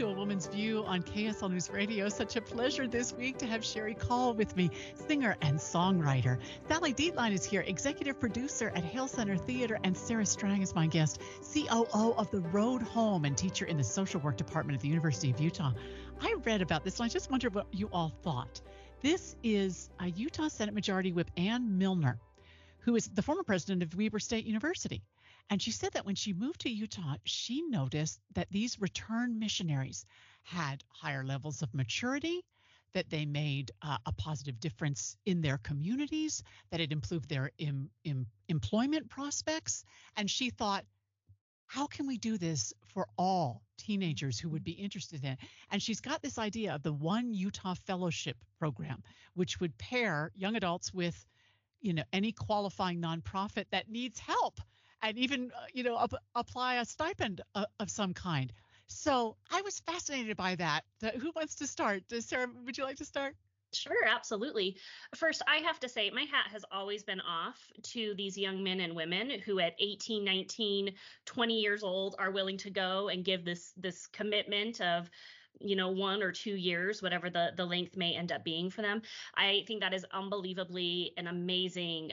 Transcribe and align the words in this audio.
to 0.00 0.06
A 0.06 0.12
Woman's 0.14 0.46
View 0.46 0.82
on 0.86 1.02
KSL 1.02 1.50
News 1.50 1.68
Radio. 1.68 2.08
Such 2.08 2.36
a 2.36 2.40
pleasure 2.40 2.88
this 2.88 3.12
week 3.12 3.36
to 3.36 3.44
have 3.44 3.62
Cherie 3.62 3.92
Call 3.92 4.32
with 4.32 4.56
me, 4.56 4.70
singer 5.06 5.36
and 5.42 5.58
songwriter. 5.58 6.38
Sally 6.68 6.94
Dietlein 6.94 7.34
is 7.34 7.44
here, 7.44 7.60
executive 7.66 8.18
producer 8.18 8.72
at 8.74 8.82
Hale 8.82 9.06
Center 9.06 9.36
Theater, 9.36 9.78
and 9.84 9.94
Sarah 9.94 10.24
Strang 10.24 10.62
is 10.62 10.74
my 10.74 10.86
guest, 10.86 11.20
COO 11.52 12.14
of 12.16 12.30
The 12.30 12.40
Road 12.40 12.80
Home 12.80 13.26
and 13.26 13.36
teacher 13.36 13.66
in 13.66 13.76
the 13.76 13.84
social 13.84 14.22
work 14.22 14.38
department 14.38 14.74
at 14.74 14.80
the 14.80 14.88
University 14.88 15.30
of 15.30 15.38
Utah. 15.38 15.72
I 16.22 16.34
read 16.44 16.62
about 16.62 16.82
this 16.82 16.98
and 16.98 17.04
I 17.04 17.08
just 17.10 17.30
wonder 17.30 17.50
what 17.50 17.66
you 17.70 17.90
all 17.92 18.10
thought. 18.22 18.62
This 19.02 19.36
is 19.42 19.90
a 20.00 20.06
Utah 20.06 20.48
Senate 20.48 20.72
Majority 20.72 21.12
Whip 21.12 21.30
Ann 21.36 21.76
Millner, 21.76 22.18
who 22.78 22.96
is 22.96 23.08
the 23.08 23.20
former 23.20 23.42
president 23.42 23.82
of 23.82 23.94
Weber 23.94 24.18
State 24.18 24.46
University. 24.46 25.02
And 25.50 25.60
she 25.60 25.72
said 25.72 25.92
that 25.92 26.06
when 26.06 26.14
she 26.14 26.32
moved 26.32 26.60
to 26.60 26.70
Utah, 26.70 27.16
she 27.24 27.62
noticed 27.62 28.20
that 28.34 28.50
these 28.52 28.80
return 28.80 29.38
missionaries 29.40 30.06
had 30.44 30.84
higher 30.88 31.24
levels 31.24 31.60
of 31.60 31.74
maturity, 31.74 32.44
that 32.92 33.10
they 33.10 33.26
made 33.26 33.72
uh, 33.82 33.98
a 34.06 34.12
positive 34.12 34.60
difference 34.60 35.16
in 35.26 35.40
their 35.40 35.58
communities, 35.58 36.44
that 36.70 36.80
it 36.80 36.92
improved 36.92 37.28
their 37.28 37.50
Im- 37.58 37.90
Im- 38.04 38.28
employment 38.48 39.10
prospects. 39.10 39.84
And 40.16 40.30
she 40.30 40.50
thought, 40.50 40.84
how 41.66 41.86
can 41.86 42.06
we 42.06 42.16
do 42.16 42.38
this 42.38 42.72
for 42.86 43.06
all 43.18 43.62
teenagers 43.76 44.38
who 44.38 44.48
would 44.50 44.64
be 44.64 44.72
interested 44.72 45.24
in 45.24 45.32
it? 45.32 45.38
And 45.70 45.82
she's 45.82 46.00
got 46.00 46.22
this 46.22 46.38
idea 46.38 46.74
of 46.74 46.82
the 46.84 46.92
One 46.92 47.32
Utah 47.34 47.74
Fellowship 47.74 48.36
Program, 48.58 49.02
which 49.34 49.58
would 49.58 49.76
pair 49.78 50.30
young 50.36 50.54
adults 50.54 50.94
with 50.94 51.26
you 51.80 51.92
know 51.92 52.04
any 52.12 52.30
qualifying 52.30 53.00
nonprofit 53.00 53.64
that 53.70 53.88
needs 53.88 54.18
help 54.18 54.60
and 55.02 55.18
even 55.18 55.50
uh, 55.56 55.66
you 55.72 55.82
know 55.82 56.06
apply 56.34 56.76
a 56.76 56.84
stipend 56.84 57.40
of, 57.54 57.66
of, 57.78 57.90
some 57.90 58.14
kind. 58.14 58.52
So 58.86 59.36
I 59.50 59.62
was 59.62 59.80
fascinated 59.80 60.36
by 60.36 60.56
that. 60.56 60.84
who 61.20 61.32
wants 61.34 61.54
to 61.56 61.66
start? 61.66 62.02
Sarah, 62.20 62.48
would 62.64 62.76
you 62.76 62.84
like 62.84 62.96
to 62.96 63.04
start? 63.04 63.34
Sure, 63.72 64.04
absolutely. 64.08 64.76
First, 65.14 65.42
I 65.46 65.56
have 65.58 65.78
to 65.80 65.88
say 65.88 66.10
my 66.10 66.22
hat 66.22 66.48
has 66.50 66.64
always 66.72 67.04
been 67.04 67.20
off 67.20 67.56
to 67.84 68.14
these 68.16 68.36
young 68.36 68.62
men 68.64 68.80
and 68.80 68.96
women 68.96 69.30
who 69.30 69.60
at 69.60 69.74
18, 69.78 70.24
19, 70.24 70.92
20 71.24 71.54
years 71.54 71.82
old 71.84 72.16
are 72.18 72.32
willing 72.32 72.56
to 72.58 72.70
go 72.70 73.08
and 73.08 73.24
give 73.24 73.44
this 73.44 73.72
this 73.76 74.06
commitment 74.08 74.80
of 74.80 75.08
you 75.60 75.76
know 75.76 75.88
one 75.88 76.22
or 76.22 76.32
two 76.32 76.54
years 76.56 77.02
whatever 77.02 77.28
the 77.28 77.50
the 77.56 77.64
length 77.64 77.96
may 77.96 78.14
end 78.14 78.32
up 78.32 78.42
being 78.44 78.70
for 78.70 78.82
them 78.82 79.02
i 79.34 79.62
think 79.66 79.80
that 79.80 79.92
is 79.92 80.06
unbelievably 80.12 81.12
an 81.18 81.26
amazing 81.26 82.10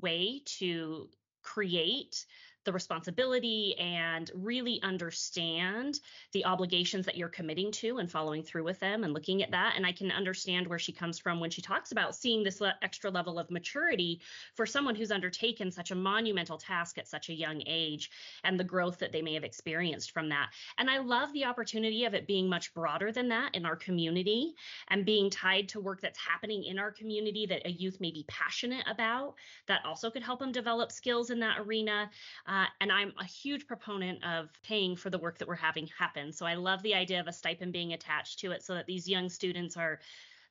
way 0.00 0.40
to 0.44 1.08
create 1.44 2.24
the 2.64 2.72
responsibility 2.72 3.74
and 3.78 4.30
really 4.34 4.80
understand 4.82 6.00
the 6.32 6.44
obligations 6.44 7.06
that 7.06 7.16
you're 7.16 7.28
committing 7.28 7.70
to 7.72 7.98
and 7.98 8.10
following 8.10 8.42
through 8.42 8.64
with 8.64 8.80
them 8.80 9.04
and 9.04 9.12
looking 9.12 9.42
at 9.42 9.50
that. 9.50 9.74
And 9.76 9.86
I 9.86 9.92
can 9.92 10.10
understand 10.10 10.66
where 10.66 10.78
she 10.78 10.92
comes 10.92 11.18
from 11.18 11.40
when 11.40 11.50
she 11.50 11.62
talks 11.62 11.92
about 11.92 12.14
seeing 12.14 12.42
this 12.42 12.60
le- 12.60 12.74
extra 12.82 13.10
level 13.10 13.38
of 13.38 13.50
maturity 13.50 14.20
for 14.54 14.66
someone 14.66 14.94
who's 14.94 15.10
undertaken 15.10 15.70
such 15.70 15.90
a 15.90 15.94
monumental 15.94 16.58
task 16.58 16.98
at 16.98 17.08
such 17.08 17.28
a 17.28 17.34
young 17.34 17.62
age 17.66 18.10
and 18.44 18.58
the 18.58 18.64
growth 18.64 18.98
that 18.98 19.12
they 19.12 19.22
may 19.22 19.34
have 19.34 19.44
experienced 19.44 20.10
from 20.10 20.28
that. 20.28 20.50
And 20.78 20.90
I 20.90 20.98
love 20.98 21.32
the 21.32 21.44
opportunity 21.44 22.04
of 22.04 22.14
it 22.14 22.26
being 22.26 22.48
much 22.48 22.72
broader 22.74 23.12
than 23.12 23.28
that 23.28 23.54
in 23.54 23.66
our 23.66 23.76
community 23.76 24.54
and 24.88 25.04
being 25.04 25.30
tied 25.30 25.68
to 25.70 25.80
work 25.80 26.00
that's 26.00 26.18
happening 26.18 26.64
in 26.64 26.78
our 26.78 26.90
community 26.90 27.46
that 27.46 27.66
a 27.66 27.70
youth 27.70 28.00
may 28.00 28.10
be 28.10 28.24
passionate 28.28 28.84
about 28.88 29.34
that 29.66 29.84
also 29.84 30.10
could 30.10 30.22
help 30.22 30.38
them 30.38 30.52
develop 30.52 30.90
skills 30.90 31.30
in 31.30 31.40
that 31.40 31.58
arena. 31.58 32.10
Uh, 32.54 32.66
and 32.80 32.92
I'm 32.92 33.12
a 33.18 33.24
huge 33.24 33.66
proponent 33.66 34.22
of 34.24 34.48
paying 34.62 34.94
for 34.94 35.10
the 35.10 35.18
work 35.18 35.38
that 35.38 35.48
we're 35.48 35.56
having 35.56 35.88
happen. 35.98 36.32
So 36.32 36.46
I 36.46 36.54
love 36.54 36.80
the 36.84 36.94
idea 36.94 37.18
of 37.18 37.26
a 37.26 37.32
stipend 37.32 37.72
being 37.72 37.94
attached 37.94 38.38
to 38.40 38.52
it 38.52 38.62
so 38.62 38.74
that 38.74 38.86
these 38.86 39.08
young 39.08 39.28
students 39.28 39.76
are 39.76 39.98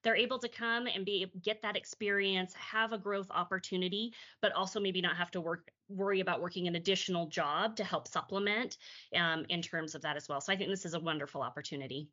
they're 0.02 0.18
able 0.18 0.38
to 0.40 0.50
come 0.50 0.86
and 0.88 1.06
be 1.06 1.32
get 1.42 1.62
that 1.62 1.78
experience, 1.78 2.54
have 2.56 2.92
a 2.92 2.98
growth 2.98 3.32
opportunity, 3.32 4.12
but 4.42 4.52
also 4.52 4.82
maybe 4.82 5.00
not 5.00 5.16
have 5.16 5.32
to 5.32 5.40
work 5.40 5.72
worry 5.88 6.20
about 6.20 6.42
working 6.42 6.68
an 6.68 6.76
additional 6.76 7.28
job 7.28 7.78
to 7.78 7.86
help 7.86 8.10
supplement 8.10 8.80
um, 9.16 9.46
in 9.48 9.62
terms 9.62 9.96
of 9.96 10.02
that 10.02 10.18
as 10.18 10.28
well. 10.28 10.42
So 10.42 10.52
I 10.52 10.58
think 10.58 10.70
this 10.70 10.86
is 10.86 10.96
a 10.96 11.00
wonderful 11.00 11.42
opportunity. 11.42 12.10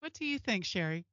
What 0.00 0.14
do 0.14 0.24
you 0.24 0.38
think, 0.38 0.64
Cherie? 0.64 1.04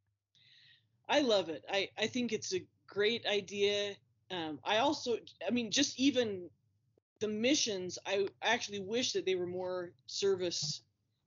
I 1.09 1.19
love 1.19 1.49
it. 1.49 1.65
I 1.69 1.89
I 1.97 2.07
think 2.07 2.31
it's 2.31 2.53
a 2.53 2.65
great 2.87 3.25
idea. 3.25 3.95
Um, 4.31 4.59
I 4.63 4.77
also, 4.77 5.17
I 5.45 5.51
mean, 5.51 5.71
just 5.71 5.99
even 5.99 6.49
the 7.23 7.29
missions, 7.29 7.97
I 8.05 8.27
actually 8.41 8.81
wish 8.81 9.13
that 9.13 9.25
they 9.25 9.35
were 9.35 9.47
more 9.47 9.93
service. 10.07 10.81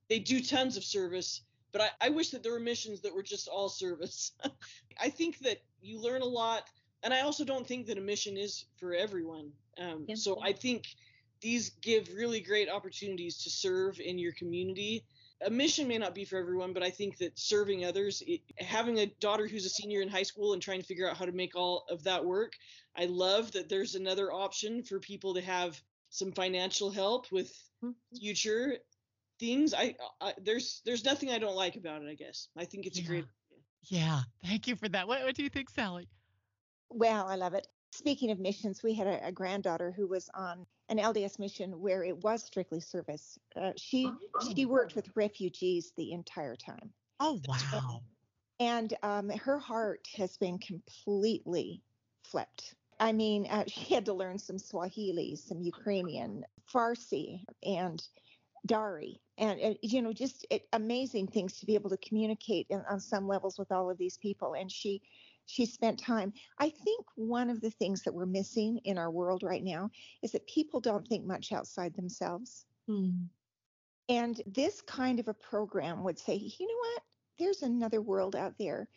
They 0.09 0.19
do 0.19 0.39
tons 0.39 0.77
of 0.77 0.83
service, 0.83 1.41
but 1.71 1.81
I, 1.81 1.89
I 1.99 2.09
wish 2.09 2.29
that 2.29 2.43
there 2.43 2.51
were 2.51 2.59
missions 2.59 3.01
that 3.01 3.15
were 3.15 3.23
just 3.23 3.47
all 3.47 3.67
service. 3.67 4.31
I 5.01 5.09
think 5.09 5.39
that 5.39 5.57
you 5.81 5.99
learn 5.99 6.21
a 6.21 6.25
lot, 6.25 6.69
and 7.01 7.15
I 7.15 7.21
also 7.21 7.43
don't 7.43 7.65
think 7.65 7.87
that 7.87 7.97
a 7.97 8.01
mission 8.01 8.37
is 8.37 8.65
for 8.79 8.93
everyone. 8.93 9.51
Um, 9.79 10.05
So 10.13 10.39
I 10.39 10.53
think 10.53 10.85
these 11.41 11.71
give 11.81 12.13
really 12.13 12.41
great 12.41 12.69
opportunities 12.69 13.43
to 13.43 13.49
serve 13.49 13.99
in 13.99 14.19
your 14.19 14.33
community. 14.33 15.03
A 15.45 15.49
mission 15.49 15.87
may 15.87 15.97
not 15.97 16.15
be 16.15 16.25
for 16.25 16.37
everyone, 16.37 16.73
but 16.73 16.81
I 16.81 16.89
think 16.89 17.17
that 17.19 17.37
serving 17.37 17.85
others, 17.85 18.23
it, 18.25 18.41
having 18.57 18.99
a 18.99 19.05
daughter 19.19 19.47
who's 19.47 19.65
a 19.65 19.69
senior 19.69 20.01
in 20.01 20.07
high 20.07 20.23
school 20.23 20.53
and 20.53 20.61
trying 20.61 20.81
to 20.81 20.85
figure 20.85 21.07
out 21.07 21.17
how 21.17 21.25
to 21.25 21.31
make 21.31 21.55
all 21.55 21.85
of 21.89 22.03
that 22.03 22.25
work, 22.25 22.53
I 22.95 23.05
love 23.05 23.51
that 23.51 23.69
there's 23.69 23.95
another 23.95 24.31
option 24.31 24.81
for 24.81 24.99
people 24.99 25.35
to 25.35 25.41
have 25.41 25.79
some 26.09 26.31
financial 26.31 26.89
help 26.89 27.31
with 27.31 27.51
mm-hmm. 27.83 27.91
future 28.17 28.77
things. 29.39 29.73
I, 29.73 29.95
I, 30.19 30.33
there's 30.41 30.81
there's 30.85 31.05
nothing 31.05 31.29
I 31.29 31.37
don't 31.37 31.55
like 31.55 31.75
about 31.75 32.01
it. 32.01 32.09
I 32.09 32.15
guess 32.15 32.47
I 32.57 32.65
think 32.65 32.87
it's 32.87 32.99
yeah. 32.99 33.07
great. 33.07 33.25
Yeah, 33.83 34.21
thank 34.43 34.67
you 34.67 34.75
for 34.75 34.89
that. 34.89 35.07
What, 35.07 35.23
what 35.23 35.35
do 35.35 35.43
you 35.43 35.49
think, 35.49 35.69
Sally? 35.69 36.09
Well, 36.89 37.27
I 37.27 37.35
love 37.35 37.53
it. 37.53 37.67
Speaking 37.97 38.29
of 38.29 38.37
missions, 38.37 38.83
we 38.83 38.93
had 38.93 39.07
a, 39.07 39.25
a 39.25 39.31
granddaughter 39.31 39.91
who 39.91 40.05
was 40.05 40.29
on 40.35 40.67
an 40.89 40.99
LDS 40.99 41.39
mission 41.39 41.81
where 41.81 42.03
it 42.03 42.23
was 42.23 42.43
strictly 42.43 42.79
service. 42.79 43.39
Uh, 43.59 43.71
she 43.75 44.05
oh. 44.05 44.53
she 44.53 44.65
worked 44.65 44.95
with 44.95 45.09
refugees 45.15 45.93
the 45.97 46.11
entire 46.11 46.55
time. 46.55 46.91
Oh 47.19 47.41
wow! 47.47 48.03
And 48.59 48.93
um, 49.01 49.29
her 49.29 49.57
heart 49.57 50.07
has 50.15 50.37
been 50.37 50.59
completely 50.59 51.81
flipped. 52.23 52.75
I 52.99 53.13
mean, 53.13 53.47
uh, 53.47 53.63
she 53.65 53.95
had 53.95 54.05
to 54.05 54.13
learn 54.13 54.37
some 54.37 54.59
Swahili, 54.59 55.35
some 55.35 55.59
Ukrainian, 55.59 56.45
Farsi, 56.71 57.41
and 57.63 57.99
Dari, 58.67 59.19
and, 59.39 59.59
and 59.59 59.77
you 59.81 60.03
know, 60.03 60.13
just 60.13 60.45
it, 60.51 60.67
amazing 60.71 61.29
things 61.29 61.59
to 61.59 61.65
be 61.65 61.73
able 61.73 61.89
to 61.89 61.97
communicate 61.97 62.67
in, 62.69 62.83
on 62.87 62.99
some 62.99 63.27
levels 63.27 63.57
with 63.57 63.71
all 63.71 63.89
of 63.89 63.97
these 63.97 64.17
people. 64.17 64.53
And 64.53 64.71
she 64.71 65.01
she 65.47 65.65
spent 65.65 65.97
time. 65.97 66.33
I 66.59 66.69
think 66.69 67.05
one 67.15 67.49
of 67.49 67.61
the 67.61 67.71
things 67.71 68.03
that 68.03 68.13
we're 68.13 68.25
missing 68.25 68.79
in 68.83 68.97
our 68.97 69.09
world 69.09 69.43
right 69.43 69.63
now 69.63 69.89
is 70.21 70.33
that 70.33 70.45
people 70.45 70.79
don't 70.79 71.07
think 71.07 71.25
much 71.25 71.51
outside 71.51 71.95
themselves. 71.95 72.65
Mm. 72.87 73.27
And 74.09 74.41
this 74.45 74.81
kind 74.81 75.19
of 75.19 75.27
a 75.27 75.33
program 75.33 76.03
would 76.03 76.19
say, 76.19 76.35
you 76.35 76.67
know 76.67 76.77
what? 76.77 77.03
There's 77.39 77.63
another 77.63 78.01
world 78.01 78.35
out 78.35 78.57
there 78.59 78.87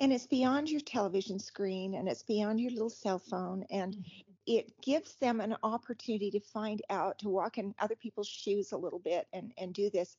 and 0.00 0.12
it's 0.12 0.26
beyond 0.26 0.68
your 0.68 0.80
television 0.80 1.38
screen 1.38 1.94
and 1.94 2.08
it's 2.08 2.22
beyond 2.22 2.58
your 2.58 2.70
little 2.72 2.90
cell 2.90 3.18
phone 3.18 3.64
and 3.70 3.94
mm-hmm. 3.94 4.32
it 4.46 4.72
gives 4.82 5.14
them 5.16 5.40
an 5.40 5.54
opportunity 5.62 6.30
to 6.30 6.40
find 6.40 6.82
out 6.90 7.18
to 7.18 7.28
walk 7.28 7.58
in 7.58 7.74
other 7.78 7.96
people's 7.96 8.28
shoes 8.28 8.72
a 8.72 8.76
little 8.76 8.98
bit 8.98 9.28
and 9.32 9.52
and 9.58 9.74
do 9.74 9.90
this 9.90 10.16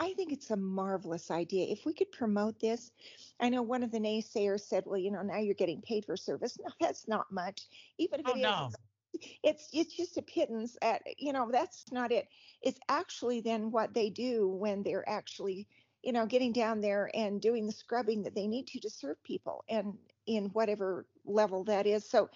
i 0.00 0.12
think 0.14 0.32
it's 0.32 0.50
a 0.50 0.56
marvelous 0.56 1.30
idea 1.30 1.66
if 1.68 1.84
we 1.86 1.92
could 1.92 2.10
promote 2.12 2.58
this 2.60 2.90
i 3.40 3.48
know 3.48 3.62
one 3.62 3.82
of 3.82 3.90
the 3.90 3.98
naysayers 3.98 4.62
said 4.62 4.82
well 4.86 4.98
you 4.98 5.10
know 5.10 5.22
now 5.22 5.38
you're 5.38 5.54
getting 5.54 5.80
paid 5.82 6.04
for 6.04 6.16
service 6.16 6.58
no 6.62 6.70
that's 6.80 7.06
not 7.06 7.30
much 7.30 7.62
even 7.98 8.20
if 8.20 8.26
oh, 8.28 8.32
it 8.32 8.38
no. 8.38 8.68
is 8.68 8.76
it's 9.42 9.68
it's 9.72 9.96
just 9.96 10.16
a 10.16 10.22
pittance 10.22 10.76
at 10.82 11.02
you 11.18 11.32
know 11.32 11.48
that's 11.50 11.84
not 11.92 12.12
it 12.12 12.28
it's 12.62 12.80
actually 12.88 13.40
then 13.40 13.70
what 13.70 13.92
they 13.94 14.08
do 14.10 14.48
when 14.48 14.82
they're 14.82 15.08
actually 15.08 15.66
you 16.02 16.12
know, 16.12 16.26
getting 16.26 16.52
down 16.52 16.80
there 16.80 17.10
and 17.14 17.40
doing 17.40 17.66
the 17.66 17.72
scrubbing 17.72 18.22
that 18.22 18.34
they 18.34 18.46
need 18.46 18.66
to 18.68 18.80
to 18.80 18.90
serve 18.90 19.22
people 19.22 19.64
and 19.68 19.96
in 20.26 20.46
whatever 20.46 21.06
level 21.24 21.64
that 21.64 21.86
is. 21.86 22.08
So 22.08 22.30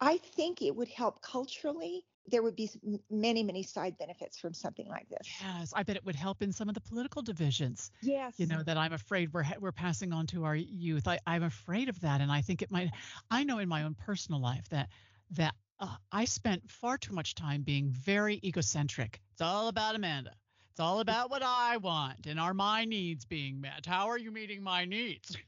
I 0.00 0.18
think 0.18 0.62
it 0.62 0.74
would 0.74 0.88
help 0.88 1.22
culturally. 1.22 2.04
There 2.30 2.42
would 2.42 2.56
be 2.56 2.70
many, 3.10 3.42
many 3.42 3.62
side 3.62 3.96
benefits 3.98 4.38
from 4.38 4.54
something 4.54 4.86
like 4.88 5.08
this. 5.08 5.28
Yes, 5.40 5.72
I 5.74 5.82
bet 5.82 5.96
it 5.96 6.04
would 6.04 6.16
help 6.16 6.42
in 6.42 6.52
some 6.52 6.68
of 6.68 6.74
the 6.74 6.80
political 6.80 7.22
divisions. 7.22 7.90
Yes. 8.02 8.34
You 8.38 8.46
know 8.46 8.62
that 8.62 8.76
I'm 8.76 8.92
afraid 8.92 9.32
we're 9.32 9.46
we're 9.60 9.72
passing 9.72 10.12
on 10.12 10.26
to 10.28 10.44
our 10.44 10.56
youth. 10.56 11.08
I, 11.08 11.18
I'm 11.26 11.42
afraid 11.42 11.88
of 11.88 12.00
that, 12.00 12.20
and 12.20 12.30
I 12.30 12.40
think 12.40 12.62
it 12.62 12.70
might. 12.70 12.90
I 13.30 13.44
know 13.44 13.58
in 13.58 13.68
my 13.68 13.84
own 13.84 13.94
personal 13.94 14.40
life 14.40 14.68
that 14.70 14.88
that 15.32 15.54
uh, 15.80 15.96
I 16.10 16.24
spent 16.24 16.70
far 16.70 16.98
too 16.98 17.12
much 17.12 17.34
time 17.34 17.62
being 17.62 17.90
very 17.90 18.40
egocentric. 18.42 19.20
It's 19.32 19.42
all 19.42 19.68
about 19.68 19.94
Amanda. 19.94 20.32
It's 20.78 20.80
all 20.80 21.00
about 21.00 21.28
what 21.28 21.42
I 21.42 21.76
want 21.78 22.26
and 22.26 22.38
are 22.38 22.54
my 22.54 22.84
needs 22.84 23.24
being 23.24 23.60
met? 23.60 23.84
How 23.84 24.08
are 24.10 24.18
you 24.18 24.30
meeting 24.30 24.62
my 24.62 24.84
needs? 24.84 25.36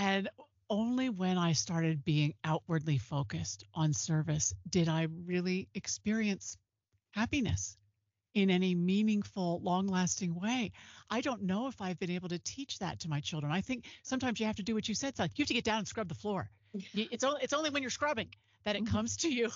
And 0.00 0.28
only 0.70 1.08
when 1.08 1.38
I 1.38 1.52
started 1.52 2.04
being 2.04 2.34
outwardly 2.44 2.98
focused 2.98 3.64
on 3.74 3.92
service 3.92 4.54
did 4.68 4.88
I 4.88 5.08
really 5.24 5.68
experience 5.74 6.56
happiness 7.12 7.76
in 8.34 8.50
any 8.50 8.74
meaningful, 8.74 9.60
long 9.62 9.86
lasting 9.86 10.34
way. 10.38 10.72
I 11.10 11.20
don't 11.20 11.42
know 11.42 11.66
if 11.66 11.80
I've 11.80 11.98
been 11.98 12.10
able 12.10 12.28
to 12.28 12.38
teach 12.38 12.78
that 12.78 13.00
to 13.00 13.08
my 13.08 13.20
children. 13.20 13.52
I 13.52 13.60
think 13.60 13.86
sometimes 14.02 14.38
you 14.38 14.46
have 14.46 14.56
to 14.56 14.62
do 14.62 14.74
what 14.74 14.88
you 14.88 14.94
said, 14.94 15.18
like 15.18 15.38
you 15.38 15.42
have 15.42 15.48
to 15.48 15.54
get 15.54 15.64
down 15.64 15.78
and 15.78 15.88
scrub 15.88 16.08
the 16.08 16.14
floor. 16.14 16.50
It's 16.94 17.24
only, 17.24 17.42
it's 17.42 17.54
only 17.54 17.70
when 17.70 17.82
you're 17.82 17.90
scrubbing 17.90 18.28
that 18.64 18.76
it 18.76 18.84
mm-hmm. 18.84 18.94
comes 18.94 19.16
to 19.18 19.32
you. 19.32 19.50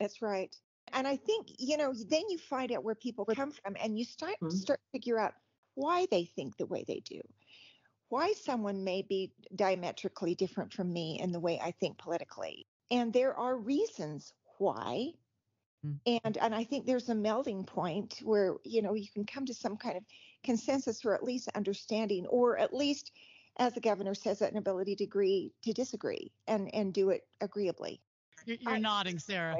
That's 0.00 0.22
right. 0.22 0.54
And 0.92 1.06
I 1.06 1.16
think, 1.16 1.48
you 1.58 1.76
know, 1.76 1.92
then 1.92 2.22
you 2.28 2.38
find 2.38 2.72
out 2.72 2.82
where 2.82 2.94
people 2.94 3.26
come 3.26 3.52
from 3.52 3.76
and 3.82 3.98
you 3.98 4.04
start, 4.04 4.34
mm-hmm. 4.42 4.56
start 4.56 4.80
to 4.80 4.98
figure 4.98 5.18
out 5.18 5.34
why 5.74 6.06
they 6.10 6.24
think 6.24 6.56
the 6.56 6.66
way 6.66 6.84
they 6.86 7.02
do, 7.04 7.20
why 8.08 8.32
someone 8.32 8.84
may 8.84 9.02
be 9.02 9.32
diametrically 9.54 10.34
different 10.34 10.72
from 10.72 10.92
me 10.92 11.18
in 11.20 11.32
the 11.32 11.40
way 11.40 11.60
I 11.62 11.72
think 11.72 11.98
politically. 11.98 12.66
And 12.90 13.12
there 13.12 13.34
are 13.34 13.56
reasons 13.56 14.32
why. 14.58 15.12
Mm-hmm. 15.84 16.16
And 16.24 16.36
and 16.38 16.54
I 16.54 16.64
think 16.64 16.86
there's 16.86 17.08
a 17.08 17.14
melding 17.14 17.66
point 17.66 18.20
where, 18.22 18.54
you 18.64 18.82
know, 18.82 18.94
you 18.94 19.08
can 19.12 19.24
come 19.24 19.44
to 19.46 19.54
some 19.54 19.76
kind 19.76 19.96
of 19.96 20.04
consensus 20.44 21.04
or 21.04 21.14
at 21.14 21.24
least 21.24 21.48
understanding, 21.54 22.26
or 22.26 22.58
at 22.58 22.72
least, 22.72 23.12
as 23.58 23.74
the 23.74 23.80
governor 23.80 24.14
says, 24.14 24.40
an 24.42 24.56
ability 24.56 24.96
to 24.96 25.04
agree 25.04 25.52
to 25.62 25.72
disagree 25.72 26.30
and, 26.46 26.72
and 26.74 26.94
do 26.94 27.10
it 27.10 27.22
agreeably. 27.40 28.00
You're, 28.44 28.58
you're 28.60 28.72
I, 28.72 28.78
nodding, 28.78 29.18
Sarah. 29.18 29.56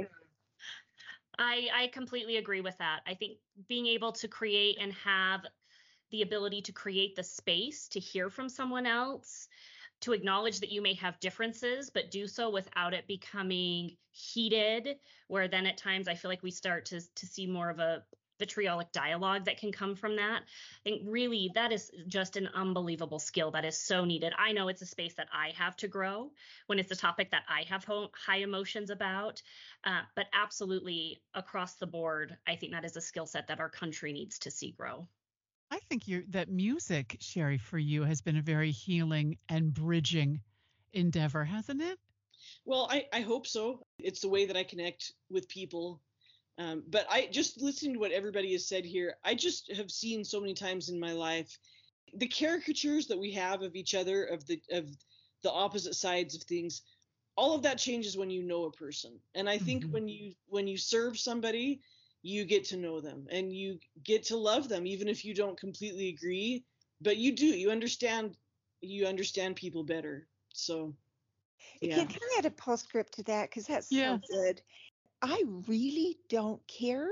I, 1.39 1.69
I 1.75 1.87
completely 1.89 2.39
agree 2.39 2.63
with 2.63 2.79
that. 2.79 3.01
I 3.07 3.15
think 3.15 3.39
being 3.69 3.87
able 3.87 4.13
to 4.13 4.29
create 4.29 4.79
and 4.81 4.93
have 4.95 5.43
the 6.11 6.23
ability 6.23 6.63
to 6.63 6.73
create 6.73 7.17
the 7.17 7.23
space 7.23 7.89
to 7.89 8.01
hear 8.01 8.31
from 8.31 8.49
someone 8.49 8.87
else, 8.87 9.49
to 10.01 10.13
acknowledge 10.13 10.61
that 10.61 10.73
you 10.73 10.83
may 10.83 10.95
have 10.95 11.21
differences, 11.21 11.91
but 11.91 12.11
do 12.11 12.27
so 12.27 12.51
without 12.51 12.95
it 12.95 13.07
becoming 13.07 13.97
heated, 14.11 14.97
where 15.29 15.49
then 15.49 15.67
at 15.67 15.79
times 15.79 16.09
I 16.09 16.15
feel 16.15 16.31
like 16.31 16.43
we 16.43 16.51
start 16.51 16.87
to, 16.87 17.01
to 17.01 17.27
see 17.27 17.47
more 17.47 17.71
of 17.71 17.79
a 17.79 18.05
vitriolic 18.39 18.93
dialogue 18.93 19.47
that 19.47 19.59
can 19.59 19.73
come 19.73 19.95
from 19.95 20.17
that. 20.17 20.43
I 20.43 20.83
think 20.85 21.03
really 21.07 21.51
that 21.55 21.73
is 21.73 21.91
just 22.07 22.37
an 22.37 22.49
unbelievable 22.55 23.19
skill 23.19 23.51
that 23.53 23.65
is 23.65 23.79
so 23.79 24.05
needed. 24.05 24.33
I 24.39 24.53
know 24.53 24.69
it's 24.69 24.83
a 24.83 24.87
space 24.87 25.15
that 25.15 25.29
I 25.33 25.53
have 25.57 25.77
to 25.77 25.89
grow 25.89 26.31
when 26.67 26.79
it's 26.79 26.93
a 26.93 26.97
topic 26.97 27.31
that 27.31 27.45
I 27.49 27.63
have 27.69 27.87
high 27.87 28.39
emotions 28.39 28.91
about, 28.91 29.41
uh, 29.85 30.03
but 30.15 30.27
absolutely 30.35 31.23
across 31.35 31.75
the 31.77 31.87
board, 31.87 32.37
I 32.47 32.57
think 32.57 32.73
that 32.73 32.85
is 32.85 32.97
a 32.97 33.01
skill 33.01 33.27
set 33.27 33.49
that 33.49 33.61
our 33.61 33.71
country 33.71 34.13
needs 34.13 34.39
to 34.41 34.51
see 34.51 34.73
grow. 34.73 35.09
I 35.71 35.79
think 35.89 36.07
you 36.09 36.25
that 36.31 36.49
music, 36.49 37.17
Cherie, 37.21 37.59
for 37.59 37.79
you 37.79 38.05
has 38.05 38.21
been 38.21 38.37
a 38.37 38.43
very 38.43 38.71
healing 38.71 39.39
and 39.49 39.73
bridging 39.73 40.41
endeavor, 40.93 41.45
hasn't 41.45 41.83
it? 41.83 41.99
Well, 42.65 42.89
I, 42.91 43.07
I 43.13 43.21
hope 43.21 43.47
so. 43.47 43.85
It's 43.99 44.21
the 44.21 44.29
way 44.29 44.47
that 44.47 44.57
I 44.57 44.65
connect 44.65 45.13
with 45.31 45.49
people 45.49 46.01
um, 46.59 46.83
but 46.89 47.07
I 47.11 47.29
just 47.31 47.61
listening 47.61 47.95
to 47.95 48.01
what 48.01 48.13
everybody 48.13 48.53
has 48.53 48.67
said 48.67 48.85
here, 48.85 49.17
I 49.25 49.35
just 49.35 49.71
have 49.73 49.91
seen 49.91 50.25
so 50.25 50.41
many 50.41 50.55
times 50.55 50.89
in 50.89 50.99
my 50.99 51.13
life 51.13 51.59
the 52.15 52.29
caricatures 52.29 53.09
that 53.09 53.19
we 53.19 53.33
have 53.33 53.63
of 53.63 53.75
each 53.75 53.95
other, 53.95 54.25
of 54.25 54.47
the 54.47 54.61
of 54.71 54.89
the 55.43 55.51
opposite 55.51 55.95
sides 55.95 56.35
of 56.35 56.43
things. 56.43 56.83
All 57.37 57.55
of 57.55 57.63
that 57.63 57.77
changes 57.77 58.17
when 58.17 58.31
you 58.31 58.43
know 58.43 58.65
a 58.65 58.73
person, 58.73 59.19
and 59.35 59.51
I 59.51 59.59
think 59.59 59.85
mm-hmm. 59.85 59.93
when 59.93 60.09
you 60.09 60.33
when 60.49 60.67
you 60.67 60.79
serve 60.79 61.19
somebody, 61.19 61.81
you 62.27 62.45
get 62.45 62.65
to 62.65 62.77
know 62.77 63.01
them 63.01 63.25
and 63.31 63.53
you 63.53 63.79
get 64.03 64.25
to 64.25 64.37
love 64.37 64.69
them, 64.69 64.85
even 64.85 65.07
if 65.07 65.25
you 65.25 65.33
don't 65.33 65.59
completely 65.59 66.09
agree. 66.09 66.65
But 67.01 67.19
you 67.19 67.33
do, 67.33 67.47
you 67.47 67.71
understand, 67.71 68.37
you 68.81 69.07
understand 69.07 69.55
people 69.55 69.85
better. 69.85 70.27
So 70.53 70.93
yeah. 71.81 71.97
Can, 71.97 72.09
can 72.09 72.21
I 72.23 72.39
add 72.39 72.47
a 72.47 72.51
postscript 72.51 73.15
to 73.15 73.23
that? 73.25 73.51
Because 73.51 73.67
that's 73.67 73.93
yeah. 73.93 74.17
so 74.17 74.21
good. 74.35 74.61
I 75.23 75.43
really 75.69 76.19
don't 76.29 76.61
care 76.67 77.09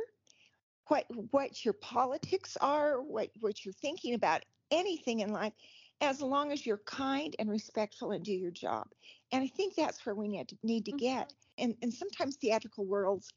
what 0.89 1.07
what 1.31 1.65
your 1.65 1.75
politics 1.75 2.57
are, 2.61 3.01
what 3.01 3.31
what 3.41 3.65
you're 3.65 3.73
thinking 3.75 4.15
about, 4.15 4.43
anything 4.71 5.21
in 5.21 5.33
life, 5.33 5.53
as 6.01 6.21
long 6.21 6.51
as 6.51 6.67
you're 6.67 6.79
kind 6.79 7.37
and 7.39 7.49
respectful 7.49 8.11
and 8.11 8.25
do 8.25 8.33
your 8.33 8.51
job. 8.51 8.89
And 9.33 9.43
I 9.43 9.47
think 9.47 9.75
that's 9.75 10.05
where 10.05 10.15
we 10.15 10.29
need 10.29 10.49
to 10.49 10.57
need 10.63 10.85
to 10.87 10.91
mm-hmm. 10.91 10.99
get. 10.99 11.33
And 11.59 11.77
and 11.83 11.93
sometimes 11.93 12.37
theatrical 12.37 12.85
worlds 12.85 13.33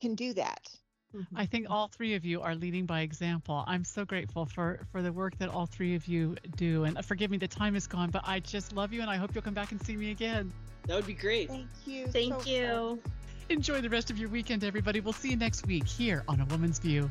can 0.00 0.14
do 0.14 0.32
that. 0.34 0.68
Mm-hmm. 1.14 1.36
I 1.36 1.46
think 1.46 1.66
all 1.68 1.88
three 1.88 2.14
of 2.14 2.24
you 2.24 2.40
are 2.40 2.54
leading 2.54 2.86
by 2.86 3.00
example. 3.00 3.64
I'm 3.66 3.84
so 3.84 4.04
grateful 4.04 4.46
for 4.46 4.80
for 4.90 5.02
the 5.02 5.12
work 5.12 5.36
that 5.38 5.48
all 5.48 5.66
three 5.66 5.94
of 5.94 6.06
you 6.06 6.36
do. 6.56 6.84
And 6.84 7.04
forgive 7.04 7.30
me, 7.30 7.38
the 7.38 7.48
time 7.48 7.76
is 7.76 7.86
gone, 7.86 8.10
but 8.10 8.22
I 8.24 8.40
just 8.40 8.72
love 8.72 8.92
you, 8.92 9.02
and 9.02 9.10
I 9.10 9.16
hope 9.16 9.34
you'll 9.34 9.42
come 9.42 9.54
back 9.54 9.72
and 9.72 9.82
see 9.84 9.96
me 9.96 10.10
again. 10.10 10.52
That 10.86 10.96
would 10.96 11.06
be 11.06 11.14
great. 11.14 11.48
Thank 11.48 11.68
you. 11.84 12.06
Thank 12.06 12.42
so 12.42 12.48
you. 12.48 12.66
Fun. 13.02 13.12
Enjoy 13.50 13.80
the 13.80 13.90
rest 13.90 14.10
of 14.10 14.18
your 14.18 14.30
weekend, 14.30 14.64
everybody. 14.64 15.00
We'll 15.00 15.12
see 15.12 15.30
you 15.30 15.36
next 15.36 15.66
week 15.66 15.86
here 15.86 16.24
on 16.28 16.40
A 16.40 16.44
Woman's 16.46 16.78
View. 16.78 17.10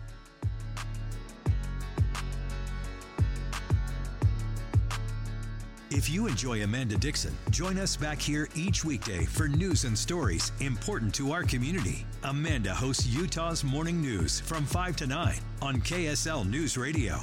If 5.94 6.10
you 6.10 6.28
enjoy 6.28 6.64
Amanda 6.64 6.96
Dickson, 6.96 7.36
join 7.50 7.78
us 7.78 7.98
back 7.98 8.18
here 8.18 8.48
each 8.56 8.86
weekday 8.86 9.26
for 9.26 9.50
news 9.50 9.84
and 9.84 9.98
stories 9.98 10.54
important 10.62 11.14
to 11.16 11.34
our 11.34 11.44
community. 11.44 12.06
Amanda 12.24 12.74
hosts 12.74 13.08
Utah's 13.08 13.66
Morning 13.66 14.00
News 14.00 14.40
from 14.40 14.66
5 14.66 14.96
to 14.96 15.08
9 15.08 15.36
on 15.62 15.82
KSL 15.82 16.50
News 16.50 16.78
Radio. 16.78 17.20